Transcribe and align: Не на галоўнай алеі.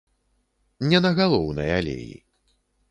Не 0.93 1.01
на 1.07 1.11
галоўнай 1.21 1.69
алеі. 1.79 2.13